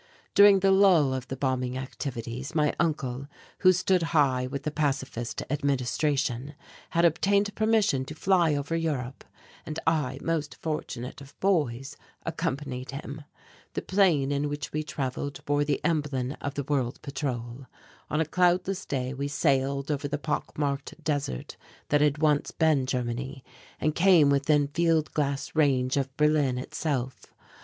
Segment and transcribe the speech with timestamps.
[0.33, 3.27] During the lull of the bombing activities my uncle,
[3.59, 6.55] who stood high with the Pacifist Administration,
[6.89, 9.23] had obtained permission to fly over Europe,
[9.63, 13.25] and I, most fortunate of boys, accompanied him.
[13.73, 17.67] The plane in which we travelled bore the emblem of the World Patrol.
[18.09, 21.57] On a cloudless day we sailed over the pock marked desert
[21.89, 23.43] that had once been Germany
[23.79, 27.31] and came within field glass range of Berlin itself.